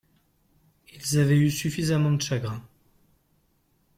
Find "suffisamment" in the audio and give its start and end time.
1.51-2.09